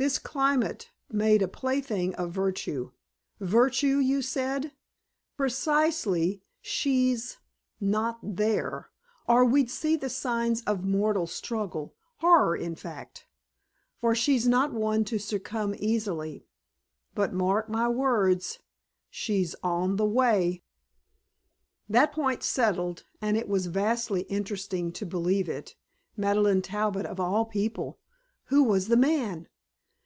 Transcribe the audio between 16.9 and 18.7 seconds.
But mark my words,